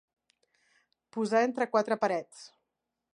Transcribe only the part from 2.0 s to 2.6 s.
parets.